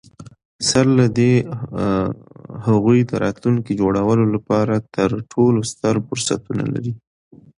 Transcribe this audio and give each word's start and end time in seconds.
سره 0.69 0.91
له 0.99 1.07
دي، 1.17 1.33
هغوی 2.65 2.99
د 3.05 3.11
راتلونکي 3.23 3.71
د 3.73 3.77
جوړولو 3.81 4.25
لپاره 4.35 4.75
تر 4.95 5.09
ټولو 5.33 5.59
ستر 5.71 5.95
فرصتونه 6.07 6.63
لري. 6.73 6.93